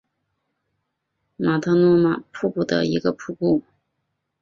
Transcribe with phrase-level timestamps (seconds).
[1.37, 3.61] 马特诺玛瀑布的一个瀑布。